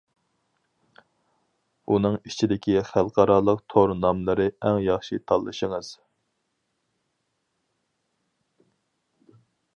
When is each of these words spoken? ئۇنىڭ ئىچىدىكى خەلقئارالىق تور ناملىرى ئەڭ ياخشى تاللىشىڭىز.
ئۇنىڭ 1.91 2.15
ئىچىدىكى 2.29 2.77
خەلقئارالىق 2.87 3.61
تور 3.75 3.93
ناملىرى 4.07 4.49
ئەڭ 4.71 4.81
ياخشى 4.87 5.21
تاللىشىڭىز. 5.33 5.93